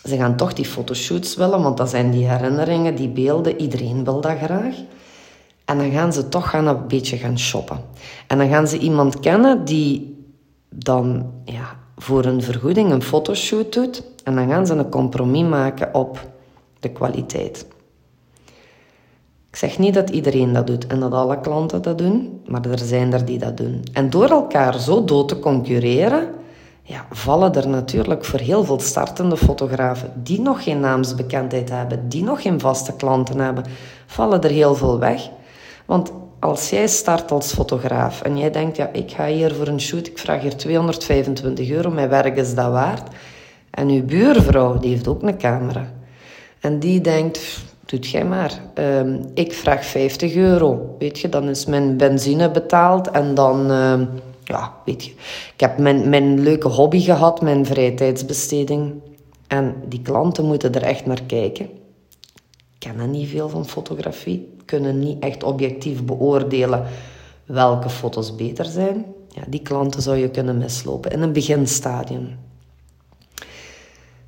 Ze 0.05 0.17
gaan 0.17 0.37
toch 0.37 0.53
die 0.53 0.65
fotoshoots 0.65 1.37
willen, 1.37 1.63
want 1.63 1.77
dat 1.77 1.91
zijn 1.91 2.11
die 2.11 2.29
herinneringen, 2.29 2.95
die 2.95 3.09
beelden. 3.09 3.61
Iedereen 3.61 4.05
wil 4.05 4.21
dat 4.21 4.37
graag. 4.37 4.75
En 5.65 5.79
dan 5.79 5.91
gaan 5.91 6.13
ze 6.13 6.29
toch 6.29 6.51
gaan 6.51 6.67
een 6.67 6.87
beetje 6.89 7.17
gaan 7.17 7.39
shoppen. 7.39 7.81
En 8.27 8.39
dan 8.39 8.49
gaan 8.49 8.69
ze 8.69 8.79
iemand 8.79 9.21
kennen 9.21 9.65
die 9.65 10.25
dan 10.69 11.33
ja, 11.45 11.77
voor 11.97 12.25
een 12.25 12.43
vergoeding 12.43 12.93
een 12.93 13.03
fotoshoot 13.03 13.73
doet. 13.73 14.03
En 14.25 14.35
dan 14.35 14.49
gaan 14.49 14.67
ze 14.67 14.75
een 14.75 14.91
compromis 14.91 15.49
maken 15.49 15.95
op 15.95 16.29
de 16.81 16.89
kwaliteit. 16.89 17.67
Ik 19.51 19.57
zeg 19.57 19.79
niet 19.79 19.95
dat 19.95 20.11
iedereen 20.11 20.53
dat 20.53 20.67
doet 20.67 20.87
en 20.87 21.01
dat 21.01 21.13
alle 21.13 21.41
klanten 21.41 21.83
dat 21.83 21.99
doen, 21.99 22.41
maar 22.47 22.67
er 22.67 22.79
zijn 22.79 23.13
er 23.13 23.25
die 23.25 23.39
dat 23.39 23.57
doen. 23.57 23.83
En 23.93 24.11
door 24.11 24.31
elkaar 24.31 24.79
zo 24.81 25.05
dood 25.05 25.29
te 25.29 25.39
concurreren, 25.39 26.29
ja, 26.91 27.07
vallen 27.11 27.55
er 27.55 27.69
natuurlijk 27.69 28.25
voor 28.25 28.39
heel 28.39 28.65
veel 28.65 28.81
startende 28.81 29.37
fotografen 29.37 30.13
die 30.15 30.41
nog 30.41 30.63
geen 30.63 30.81
naamsbekendheid 30.81 31.71
hebben, 31.71 32.09
die 32.09 32.23
nog 32.23 32.43
geen 32.43 32.61
vaste 32.61 32.97
klanten 32.97 33.39
hebben, 33.39 33.65
vallen 34.07 34.43
er 34.43 34.51
heel 34.51 34.75
veel 34.75 34.99
weg. 34.99 35.29
Want 35.87 36.13
als 36.39 36.71
jij 36.71 36.89
start 36.89 37.31
als 37.31 37.53
fotograaf 37.53 38.23
en 38.23 38.39
jij 38.39 38.51
denkt, 38.51 38.77
ja, 38.77 38.91
ik 38.93 39.11
ga 39.11 39.27
hier 39.27 39.55
voor 39.55 39.67
een 39.67 39.81
shoot, 39.81 40.07
ik 40.07 40.19
vraag 40.19 40.41
hier 40.41 40.57
225 40.57 41.71
euro, 41.71 41.91
mijn 41.91 42.09
werk 42.09 42.37
is 42.37 42.55
dat 42.55 42.71
waard. 42.71 43.15
En 43.71 43.89
uw 43.89 44.05
buurvrouw, 44.05 44.79
die 44.79 44.91
heeft 44.91 45.09
ook 45.09 45.23
een 45.23 45.39
camera. 45.39 45.93
En 46.61 46.79
die 46.79 47.01
denkt, 47.01 47.63
doet 47.85 48.09
jij 48.09 48.25
maar. 48.25 48.53
Ehm, 48.75 49.17
ik 49.35 49.53
vraag 49.53 49.85
50 49.85 50.35
euro. 50.35 50.97
Weet 50.99 51.19
je, 51.19 51.29
dan 51.29 51.49
is 51.49 51.67
mijn 51.67 51.97
benzine 51.97 52.51
betaald 52.51 53.11
en 53.11 53.35
dan... 53.35 53.71
Uh, 53.71 54.01
ja, 54.51 54.75
weet 54.85 55.05
je. 55.05 55.11
Ik 55.55 55.61
heb 55.61 55.79
mijn, 55.79 56.09
mijn 56.09 56.41
leuke 56.41 56.69
hobby 56.69 57.01
gehad, 57.01 57.43
mijn 57.43 57.67
vrije 57.67 57.95
tijdsbesteding. 57.95 58.93
En 59.47 59.75
die 59.89 60.03
klanten 60.03 60.45
moeten 60.45 60.75
er 60.75 60.83
echt 60.83 61.07
naar 61.07 61.23
kijken. 61.23 61.69
Kennen 62.79 63.11
niet 63.11 63.29
veel 63.29 63.49
van 63.49 63.67
fotografie. 63.67 64.55
Kunnen 64.65 64.99
niet 64.99 65.23
echt 65.23 65.43
objectief 65.43 66.05
beoordelen 66.05 66.87
welke 67.47 67.89
foto's 67.89 68.35
beter 68.37 68.65
zijn. 68.65 69.05
Ja, 69.29 69.43
die 69.49 69.63
klanten 69.63 70.03
zou 70.03 70.17
je 70.17 70.31
kunnen 70.31 70.59
mislopen 70.59 71.11
in 71.11 71.23
een 71.23 71.33
beginstadium. 71.33 72.39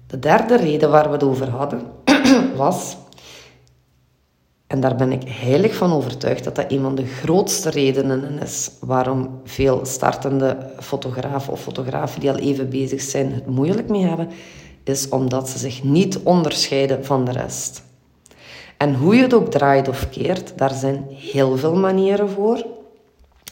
De 0.07 0.19
derde 0.19 0.57
reden 0.57 0.91
waar 0.91 1.07
we 1.07 1.13
het 1.13 1.23
over 1.23 1.49
hadden 1.49 1.83
was 2.57 2.97
en 4.73 4.81
daar 4.81 4.97
ben 4.97 5.13
ik 5.13 5.23
heilig 5.27 5.75
van 5.75 5.93
overtuigd 5.93 6.45
dat 6.45 6.55
dat 6.55 6.73
een 6.73 6.83
van 6.83 6.95
de 6.95 7.07
grootste 7.07 7.71
redenen 7.71 8.39
is 8.43 8.71
waarom 8.81 9.41
veel 9.45 9.81
startende 9.85 10.57
fotografen 10.81 11.53
of 11.53 11.61
fotografen 11.61 12.21
die 12.21 12.31
al 12.31 12.39
even 12.39 12.69
bezig 12.69 13.01
zijn 13.01 13.33
het 13.33 13.47
moeilijk 13.47 13.89
mee 13.89 14.05
hebben, 14.05 14.29
is 14.85 15.09
omdat 15.09 15.49
ze 15.49 15.59
zich 15.59 15.83
niet 15.83 16.19
onderscheiden 16.19 17.05
van 17.05 17.25
de 17.25 17.33
rest. 17.33 17.83
En 18.77 18.95
hoe 18.95 19.17
je 19.17 19.23
het 19.23 19.35
ook 19.35 19.51
draait 19.51 19.89
of 19.89 20.09
keert, 20.11 20.53
daar 20.57 20.75
zijn 20.75 21.05
heel 21.09 21.57
veel 21.57 21.75
manieren 21.75 22.31
voor. 22.31 22.67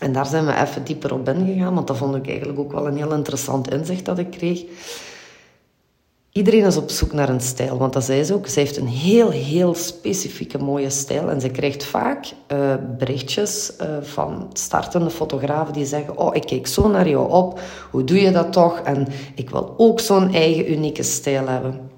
En 0.00 0.12
daar 0.12 0.26
zijn 0.26 0.46
we 0.46 0.54
even 0.54 0.84
dieper 0.84 1.14
op 1.14 1.28
ingegaan, 1.28 1.74
want 1.74 1.86
dat 1.86 1.96
vond 1.96 2.16
ik 2.16 2.28
eigenlijk 2.28 2.58
ook 2.58 2.72
wel 2.72 2.86
een 2.86 2.96
heel 2.96 3.14
interessant 3.14 3.72
inzicht 3.72 4.04
dat 4.04 4.18
ik 4.18 4.30
kreeg. 4.30 4.62
Iedereen 6.32 6.64
is 6.64 6.76
op 6.76 6.90
zoek 6.90 7.12
naar 7.12 7.28
een 7.28 7.40
stijl, 7.40 7.78
want 7.78 7.92
dat 7.92 8.04
zei 8.04 8.24
ze 8.24 8.34
ook. 8.34 8.46
Ze 8.46 8.58
heeft 8.58 8.76
een 8.76 8.88
heel, 8.88 9.30
heel 9.30 9.74
specifieke 9.74 10.58
mooie 10.58 10.90
stijl. 10.90 11.30
En 11.30 11.40
ze 11.40 11.48
krijgt 11.48 11.84
vaak 11.84 12.26
uh, 12.52 12.74
berichtjes 12.98 13.72
uh, 13.80 13.86
van 14.00 14.50
startende 14.52 15.10
fotografen 15.10 15.72
die 15.72 15.84
zeggen: 15.84 16.16
Oh, 16.16 16.34
ik 16.34 16.42
kijk 16.42 16.66
zo 16.66 16.88
naar 16.88 17.08
jou 17.08 17.30
op. 17.30 17.60
Hoe 17.90 18.04
doe 18.04 18.20
je 18.20 18.30
dat 18.30 18.52
toch? 18.52 18.80
En 18.80 19.08
ik 19.34 19.50
wil 19.50 19.74
ook 19.76 20.00
zo'n 20.00 20.34
eigen 20.34 20.72
unieke 20.72 21.02
stijl 21.02 21.48
hebben. 21.48 21.90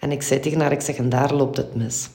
En 0.00 0.12
ik 0.12 0.22
zei 0.22 0.40
tegen 0.40 0.60
haar: 0.60 0.72
Ik 0.72 0.80
zeg, 0.80 0.96
en 0.96 1.08
daar 1.08 1.34
loopt 1.34 1.56
het 1.56 1.74
mis. 1.74 2.08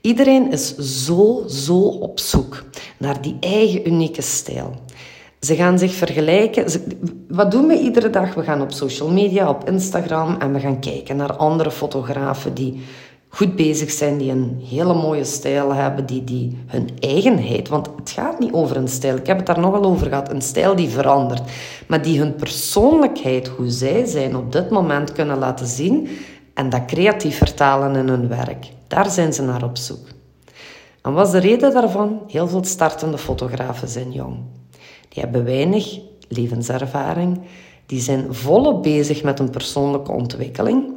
Iedereen 0.00 0.52
is 0.52 0.76
zo, 0.76 1.44
zo 1.48 1.78
op 1.78 2.20
zoek 2.20 2.64
naar 2.98 3.22
die 3.22 3.36
eigen 3.40 3.88
unieke 3.88 4.22
stijl. 4.22 4.74
Ze 5.46 5.54
gaan 5.54 5.78
zich 5.78 5.94
vergelijken. 5.94 6.64
wat 7.28 7.50
doen 7.50 7.66
we 7.66 7.80
iedere 7.80 8.10
dag? 8.10 8.34
We 8.34 8.42
gaan 8.42 8.62
op 8.62 8.72
social 8.72 9.10
media, 9.10 9.48
op 9.48 9.68
Instagram 9.68 10.36
en 10.38 10.52
we 10.52 10.60
gaan 10.60 10.80
kijken 10.80 11.16
naar 11.16 11.36
andere 11.36 11.70
fotografen 11.70 12.54
die 12.54 12.82
goed 13.28 13.56
bezig 13.56 13.90
zijn, 13.90 14.18
die 14.18 14.30
een 14.30 14.60
hele 14.68 14.94
mooie 14.94 15.24
stijl 15.24 15.74
hebben, 15.74 16.06
die, 16.06 16.24
die 16.24 16.58
hun 16.66 16.88
eigenheid, 17.00 17.68
want 17.68 17.88
het 17.96 18.10
gaat 18.10 18.38
niet 18.38 18.52
over 18.52 18.76
een 18.76 18.88
stijl, 18.88 19.16
ik 19.16 19.26
heb 19.26 19.36
het 19.36 19.46
daar 19.46 19.60
nogal 19.60 19.84
over 19.84 20.06
gehad, 20.06 20.30
een 20.30 20.42
stijl 20.42 20.76
die 20.76 20.88
verandert, 20.88 21.42
maar 21.86 22.02
die 22.02 22.18
hun 22.18 22.34
persoonlijkheid, 22.34 23.48
hoe 23.48 23.70
zij 23.70 24.04
zijn 24.04 24.36
op 24.36 24.52
dit 24.52 24.70
moment 24.70 25.12
kunnen 25.12 25.38
laten 25.38 25.66
zien 25.66 26.08
en 26.54 26.70
dat 26.70 26.84
creatief 26.84 27.38
vertalen 27.38 27.96
in 27.96 28.08
hun 28.08 28.28
werk. 28.28 28.66
Daar 28.86 29.10
zijn 29.10 29.32
ze 29.32 29.42
naar 29.42 29.64
op 29.64 29.76
zoek. 29.76 30.06
En 31.02 31.12
wat 31.12 31.26
is 31.26 31.32
de 31.32 31.38
reden 31.38 31.72
daarvan? 31.72 32.20
Heel 32.26 32.48
veel 32.48 32.64
startende 32.64 33.18
fotografen 33.18 33.88
zijn 33.88 34.12
jong. 34.12 34.36
Die 35.16 35.24
hebben 35.24 35.44
weinig 35.44 35.98
levenservaring. 36.28 37.40
Die 37.86 38.00
zijn 38.00 38.34
volop 38.34 38.82
bezig 38.82 39.22
met 39.22 39.38
een 39.38 39.50
persoonlijke 39.50 40.12
ontwikkeling. 40.12 40.92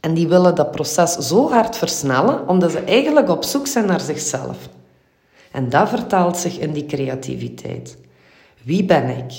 En 0.00 0.14
die 0.14 0.28
willen 0.28 0.54
dat 0.54 0.70
proces 0.70 1.12
zo 1.12 1.50
hard 1.50 1.76
versnellen, 1.76 2.48
omdat 2.48 2.70
ze 2.70 2.78
eigenlijk 2.78 3.28
op 3.28 3.44
zoek 3.44 3.66
zijn 3.66 3.86
naar 3.86 4.00
zichzelf. 4.00 4.68
En 5.52 5.68
dat 5.68 5.88
vertaalt 5.88 6.36
zich 6.36 6.58
in 6.58 6.72
die 6.72 6.86
creativiteit. 6.86 7.96
Wie 8.62 8.84
ben 8.84 9.08
ik? 9.08 9.32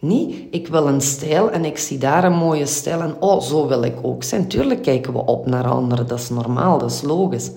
Niet, 0.00 0.36
ik 0.50 0.68
wil 0.68 0.86
een 0.86 1.00
stijl 1.00 1.50
en 1.50 1.64
ik 1.64 1.78
zie 1.78 1.98
daar 1.98 2.24
een 2.24 2.36
mooie 2.36 2.66
stijl 2.66 3.00
en 3.00 3.16
oh, 3.20 3.40
zo 3.40 3.68
wil 3.68 3.82
ik 3.82 3.96
ook 4.02 4.22
zijn. 4.22 4.48
Tuurlijk 4.48 4.82
kijken 4.82 5.12
we 5.12 5.24
op 5.24 5.46
naar 5.46 5.66
anderen, 5.66 6.06
dat 6.06 6.18
is 6.18 6.28
normaal, 6.28 6.78
dat 6.78 6.90
is 6.90 7.02
logisch. 7.02 7.50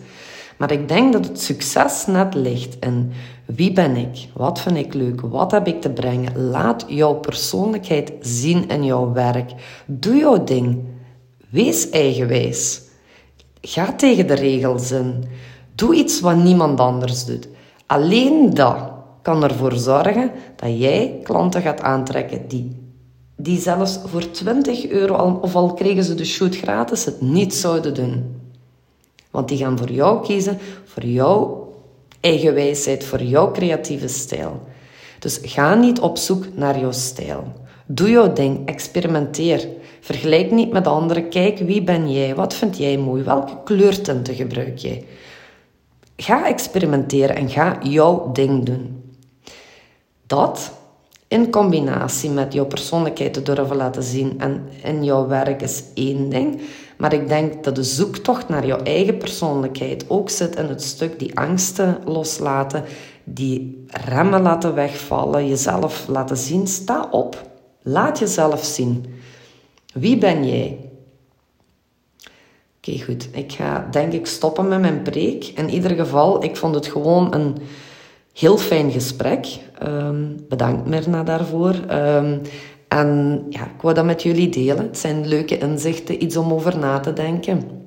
Maar 0.57 0.71
ik 0.71 0.87
denk 0.87 1.13
dat 1.13 1.25
het 1.25 1.41
succes 1.41 2.05
net 2.05 2.33
ligt 2.33 2.77
in 2.79 3.11
wie 3.45 3.71
ben 3.71 3.95
ik? 3.95 4.27
Wat 4.33 4.61
vind 4.61 4.77
ik 4.77 4.93
leuk? 4.93 5.21
Wat 5.21 5.51
heb 5.51 5.67
ik 5.67 5.81
te 5.81 5.89
brengen? 5.89 6.49
Laat 6.49 6.85
jouw 6.87 7.13
persoonlijkheid 7.13 8.11
zien 8.19 8.69
in 8.69 8.83
jouw 8.83 9.13
werk. 9.13 9.51
Doe 9.85 10.15
jouw 10.15 10.43
ding. 10.43 10.79
Wees 11.49 11.89
eigenwijs. 11.89 12.81
Ga 13.61 13.93
tegen 13.93 14.27
de 14.27 14.33
regels 14.33 14.91
in. 14.91 15.23
Doe 15.75 15.95
iets 15.95 16.19
wat 16.19 16.35
niemand 16.35 16.79
anders 16.79 17.25
doet. 17.25 17.47
Alleen 17.85 18.53
dat 18.53 18.77
kan 19.21 19.43
ervoor 19.43 19.73
zorgen 19.73 20.31
dat 20.55 20.79
jij 20.79 21.19
klanten 21.23 21.61
gaat 21.61 21.81
aantrekken 21.81 22.47
die 22.47 22.83
die 23.43 23.59
zelfs 23.59 23.99
voor 24.05 24.31
20 24.31 24.89
euro, 24.89 25.39
of 25.41 25.55
al 25.55 25.73
kregen 25.73 26.03
ze 26.03 26.15
de 26.15 26.25
shoot 26.25 26.55
gratis, 26.55 27.05
het 27.05 27.21
niet 27.21 27.53
zouden 27.53 27.93
doen. 27.93 28.41
Want 29.33 29.47
die 29.47 29.57
gaan 29.57 29.77
voor 29.77 29.91
jou 29.91 30.23
kiezen, 30.23 30.57
voor 30.85 31.05
jouw 31.05 31.73
eigen 32.19 32.53
wijsheid, 32.53 33.03
voor 33.03 33.21
jouw 33.21 33.51
creatieve 33.51 34.07
stijl. 34.07 34.61
Dus 35.19 35.39
ga 35.41 35.75
niet 35.75 35.99
op 35.99 36.17
zoek 36.17 36.45
naar 36.55 36.79
jouw 36.79 36.91
stijl. 36.91 37.43
Doe 37.85 38.09
jouw 38.09 38.33
ding, 38.33 38.67
experimenteer. 38.67 39.67
Vergelijk 39.99 40.51
niet 40.51 40.71
met 40.71 40.87
anderen. 40.87 41.29
Kijk, 41.29 41.59
wie 41.59 41.83
ben 41.83 42.11
jij? 42.11 42.35
Wat 42.35 42.53
vind 42.53 42.77
jij 42.77 42.97
mooi? 42.97 43.23
Welke 43.23 43.63
kleurtinten 43.63 44.35
gebruik 44.35 44.77
jij? 44.77 45.05
Ga 46.15 46.47
experimenteren 46.47 47.35
en 47.35 47.49
ga 47.49 47.77
jouw 47.81 48.31
ding 48.31 48.65
doen. 48.65 49.03
Dat 50.27 50.71
in 51.27 51.51
combinatie 51.51 52.29
met 52.29 52.53
jouw 52.53 52.65
persoonlijkheid 52.65 53.33
te 53.33 53.41
durven 53.41 53.75
laten 53.75 54.03
zien 54.03 54.39
en 54.39 54.67
in 54.83 55.03
jouw 55.03 55.27
werk 55.27 55.61
is 55.61 55.83
één 55.93 56.29
ding. 56.29 56.61
Maar 57.03 57.13
ik 57.13 57.27
denk 57.27 57.63
dat 57.63 57.75
de 57.75 57.83
zoektocht 57.83 58.49
naar 58.49 58.65
jouw 58.65 58.79
eigen 58.79 59.17
persoonlijkheid 59.17 60.05
ook 60.07 60.29
zit 60.29 60.55
in 60.55 60.65
het 60.65 60.83
stuk 60.83 61.19
die 61.19 61.39
angsten 61.39 61.97
loslaten, 62.05 62.83
die 63.23 63.85
remmen 63.87 64.41
laten 64.41 64.75
wegvallen, 64.75 65.47
jezelf 65.47 66.07
laten 66.07 66.37
zien. 66.37 66.67
Sta 66.67 67.07
op. 67.11 67.49
Laat 67.81 68.19
jezelf 68.19 68.63
zien. 68.63 69.05
Wie 69.93 70.17
ben 70.17 70.47
jij? 70.47 70.89
Oké, 72.77 73.03
goed. 73.03 73.29
Ik 73.31 73.51
ga 73.51 73.87
denk 73.91 74.13
ik 74.13 74.25
stoppen 74.25 74.67
met 74.67 74.81
mijn 74.81 75.01
preek. 75.01 75.45
In 75.45 75.69
ieder 75.69 75.91
geval, 75.91 76.43
ik 76.43 76.57
vond 76.57 76.75
het 76.75 76.87
gewoon 76.87 77.33
een 77.33 77.57
heel 78.33 78.57
fijn 78.57 78.91
gesprek. 78.91 79.47
Um, 79.87 80.45
bedankt 80.49 80.87
Mirna 80.87 81.23
daarvoor. 81.23 81.75
Um, 81.91 82.41
en 82.97 83.45
ja, 83.49 83.61
ik 83.61 83.81
wou 83.81 83.93
dat 83.93 84.05
met 84.05 84.23
jullie 84.23 84.49
delen. 84.49 84.77
Het 84.85 84.97
zijn 84.97 85.27
leuke 85.27 85.57
inzichten, 85.57 86.23
iets 86.23 86.37
om 86.37 86.53
over 86.53 86.77
na 86.77 86.99
te 86.99 87.13
denken. 87.13 87.81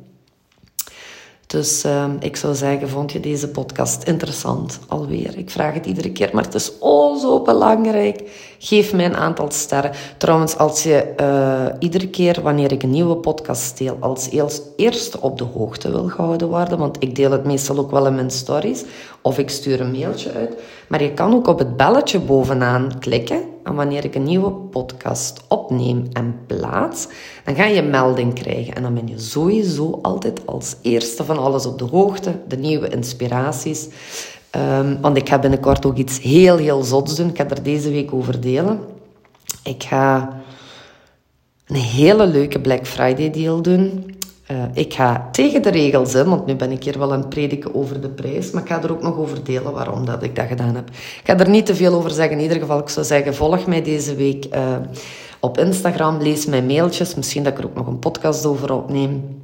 Dus 1.46 1.84
uh, 1.84 2.10
ik 2.20 2.36
zou 2.36 2.54
zeggen, 2.54 2.88
vond 2.88 3.12
je 3.12 3.20
deze 3.20 3.48
podcast 3.48 4.02
interessant 4.02 4.78
alweer? 4.88 5.38
Ik 5.38 5.50
vraag 5.50 5.74
het 5.74 5.86
iedere 5.86 6.12
keer, 6.12 6.30
maar 6.32 6.44
het 6.44 6.54
is 6.54 6.78
oh 6.78 7.20
zo 7.20 7.42
belangrijk. 7.42 8.22
Geef 8.66 8.92
mij 8.92 9.04
een 9.04 9.16
aantal 9.16 9.50
sterren. 9.50 9.92
Trouwens, 10.16 10.56
als 10.56 10.82
je 10.82 11.14
uh, 11.20 11.66
iedere 11.78 12.08
keer 12.08 12.42
wanneer 12.42 12.72
ik 12.72 12.82
een 12.82 12.90
nieuwe 12.90 13.16
podcast 13.16 13.78
deel, 13.78 13.96
als 14.00 14.28
eerste 14.76 15.20
op 15.20 15.38
de 15.38 15.44
hoogte 15.44 15.90
wil 15.90 16.08
gehouden 16.08 16.48
worden, 16.48 16.78
want 16.78 16.96
ik 17.02 17.14
deel 17.14 17.30
het 17.30 17.44
meestal 17.44 17.78
ook 17.78 17.90
wel 17.90 18.06
in 18.06 18.14
mijn 18.14 18.30
stories, 18.30 18.84
of 19.22 19.38
ik 19.38 19.50
stuur 19.50 19.80
een 19.80 19.90
mailtje 19.90 20.32
uit. 20.32 20.54
Maar 20.88 21.02
je 21.02 21.12
kan 21.12 21.34
ook 21.34 21.46
op 21.46 21.58
het 21.58 21.76
belletje 21.76 22.20
bovenaan 22.20 22.98
klikken. 22.98 23.40
En 23.64 23.74
wanneer 23.74 24.04
ik 24.04 24.14
een 24.14 24.22
nieuwe 24.22 24.50
podcast 24.50 25.44
opneem 25.48 26.08
en 26.12 26.38
plaats, 26.46 27.08
dan 27.44 27.54
ga 27.54 27.64
je 27.64 27.82
melding 27.82 28.34
krijgen. 28.34 28.74
En 28.74 28.82
dan 28.82 28.94
ben 28.94 29.06
je 29.06 29.18
sowieso 29.18 29.98
altijd 30.02 30.46
als 30.46 30.76
eerste 30.82 31.24
van 31.24 31.38
alles 31.38 31.66
op 31.66 31.78
de 31.78 31.84
hoogte, 31.84 32.32
de 32.48 32.56
nieuwe 32.56 32.88
inspiraties. 32.88 33.88
Um, 34.56 35.00
want 35.00 35.16
ik 35.16 35.28
ga 35.28 35.38
binnenkort 35.38 35.86
ook 35.86 35.96
iets 35.96 36.20
heel, 36.20 36.56
heel 36.56 36.82
zots 36.82 37.16
doen. 37.16 37.28
Ik 37.28 37.36
ga 37.36 37.48
er 37.48 37.62
deze 37.62 37.90
week 37.90 38.12
over 38.12 38.40
delen. 38.40 38.80
Ik 39.64 39.82
ga 39.82 40.40
een 41.66 41.76
hele 41.76 42.26
leuke 42.26 42.60
Black 42.60 42.86
Friday 42.86 43.30
deal 43.30 43.62
doen. 43.62 44.14
Uh, 44.50 44.62
ik 44.72 44.94
ga 44.94 45.28
tegen 45.32 45.62
de 45.62 45.70
regels 45.70 46.14
in, 46.14 46.28
want 46.28 46.46
nu 46.46 46.54
ben 46.54 46.72
ik 46.72 46.84
hier 46.84 46.98
wel 46.98 47.12
aan 47.12 47.18
het 47.18 47.28
prediken 47.28 47.74
over 47.74 48.00
de 48.00 48.08
prijs, 48.08 48.50
maar 48.50 48.62
ik 48.62 48.68
ga 48.68 48.82
er 48.82 48.92
ook 48.92 49.02
nog 49.02 49.16
over 49.16 49.44
delen 49.44 49.72
waarom 49.72 50.04
dat 50.04 50.22
ik 50.22 50.36
dat 50.36 50.46
gedaan 50.46 50.74
heb. 50.74 50.88
Ik 50.90 51.20
ga 51.24 51.38
er 51.38 51.48
niet 51.48 51.66
te 51.66 51.74
veel 51.74 51.94
over 51.94 52.10
zeggen. 52.10 52.36
In 52.36 52.42
ieder 52.42 52.58
geval, 52.58 52.78
ik 52.78 52.88
zou 52.88 53.06
zeggen, 53.06 53.34
volg 53.34 53.66
mij 53.66 53.82
deze 53.82 54.14
week 54.14 54.54
uh, 54.54 54.76
op 55.40 55.58
Instagram, 55.58 56.22
lees 56.22 56.46
mijn 56.46 56.66
mailtjes. 56.66 57.14
Misschien 57.14 57.42
dat 57.42 57.52
ik 57.52 57.58
er 57.58 57.64
ook 57.64 57.74
nog 57.74 57.86
een 57.86 57.98
podcast 57.98 58.46
over 58.46 58.72
opneem. 58.72 59.38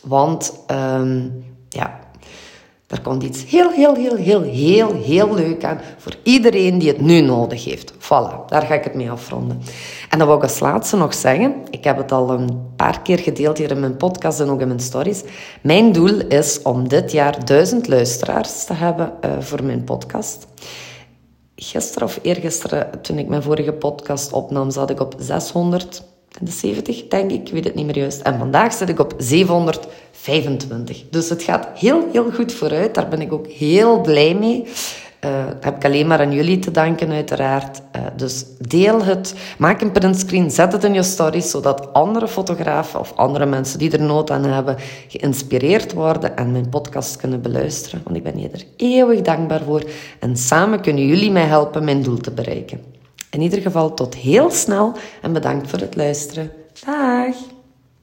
Want 0.00 0.52
um, 0.70 1.44
ja, 1.68 1.98
er 2.86 3.00
komt 3.00 3.22
iets 3.22 3.44
heel, 3.44 3.70
heel, 3.70 3.94
heel, 3.94 4.16
heel, 4.16 4.42
heel, 4.42 4.94
heel 4.94 5.34
leuk 5.34 5.64
aan 5.64 5.80
voor 5.98 6.14
iedereen 6.22 6.78
die 6.78 6.88
het 6.88 7.00
nu 7.00 7.20
nodig 7.20 7.64
heeft. 7.64 7.92
Voilà, 7.92 8.44
daar 8.46 8.62
ga 8.62 8.74
ik 8.74 8.84
het 8.84 8.94
mee 8.94 9.10
afronden. 9.10 9.62
En 10.10 10.18
dan 10.18 10.26
wil 10.26 10.36
ik 10.36 10.42
als 10.42 10.60
laatste 10.60 10.96
nog 10.96 11.14
zeggen, 11.14 11.54
ik 11.70 11.84
heb 11.84 11.96
het 11.96 12.12
al 12.12 12.30
een 12.30 12.72
paar 12.76 13.02
keer 13.02 13.18
gedeeld 13.18 13.58
hier 13.58 13.70
in 13.70 13.80
mijn 13.80 13.96
podcast 13.96 14.40
en 14.40 14.48
ook 14.48 14.60
in 14.60 14.66
mijn 14.66 14.80
stories. 14.80 15.22
Mijn 15.62 15.92
doel 15.92 16.26
is 16.26 16.62
om 16.62 16.88
dit 16.88 17.12
jaar 17.12 17.44
duizend 17.44 17.88
luisteraars 17.88 18.64
te 18.64 18.72
hebben 18.72 19.12
uh, 19.24 19.30
voor 19.40 19.64
mijn 19.64 19.84
podcast. 19.84 20.46
Gisteren 21.56 22.08
of 22.08 22.18
eergisteren, 22.22 23.02
toen 23.02 23.18
ik 23.18 23.28
mijn 23.28 23.42
vorige 23.42 23.72
podcast 23.72 24.32
opnam, 24.32 24.70
zat 24.70 24.90
ik 24.90 25.00
op 25.00 25.14
670, 26.44 27.08
denk 27.08 27.30
ik. 27.30 27.46
Ik 27.46 27.52
weet 27.52 27.64
het 27.64 27.74
niet 27.74 27.86
meer 27.86 27.98
juist. 27.98 28.20
En 28.20 28.38
vandaag 28.38 28.72
zit 28.72 28.88
ik 28.88 28.98
op 28.98 29.14
700. 29.18 29.86
25. 30.26 31.04
Dus 31.10 31.28
het 31.28 31.42
gaat 31.42 31.68
heel, 31.74 32.08
heel 32.12 32.30
goed 32.32 32.52
vooruit. 32.52 32.94
Daar 32.94 33.08
ben 33.08 33.20
ik 33.20 33.32
ook 33.32 33.46
heel 33.46 34.00
blij 34.00 34.34
mee. 34.34 34.64
Uh, 35.24 35.30
heb 35.60 35.76
ik 35.76 35.84
alleen 35.84 36.06
maar 36.06 36.20
aan 36.20 36.32
jullie 36.32 36.58
te 36.58 36.70
danken, 36.70 37.10
uiteraard. 37.10 37.80
Uh, 37.96 38.02
dus 38.16 38.44
deel 38.58 39.04
het, 39.04 39.34
maak 39.58 39.80
een 39.80 39.92
printscreen, 39.92 40.50
zet 40.50 40.72
het 40.72 40.84
in 40.84 40.94
je 40.94 41.02
stories, 41.02 41.50
zodat 41.50 41.92
andere 41.92 42.28
fotografen 42.28 43.00
of 43.00 43.12
andere 43.16 43.46
mensen 43.46 43.78
die 43.78 43.90
er 43.90 44.02
nood 44.02 44.30
aan 44.30 44.44
hebben, 44.44 44.76
geïnspireerd 45.08 45.92
worden 45.92 46.36
en 46.36 46.52
mijn 46.52 46.68
podcast 46.68 47.16
kunnen 47.16 47.42
beluisteren. 47.42 48.00
Want 48.04 48.16
ik 48.16 48.22
ben 48.22 48.38
je 48.38 48.48
er 48.48 48.64
eeuwig 48.76 49.22
dankbaar 49.22 49.62
voor. 49.62 49.82
En 50.18 50.36
samen 50.36 50.80
kunnen 50.80 51.06
jullie 51.06 51.30
mij 51.30 51.46
helpen 51.46 51.84
mijn 51.84 52.02
doel 52.02 52.16
te 52.16 52.30
bereiken. 52.30 52.95
In 53.30 53.40
ieder 53.40 53.60
geval 53.60 53.94
tot 53.94 54.14
heel 54.14 54.50
snel 54.50 54.92
en 55.22 55.32
bedankt 55.32 55.70
voor 55.70 55.78
het 55.78 55.96
luisteren. 55.96 56.52
Dag! 56.84 57.55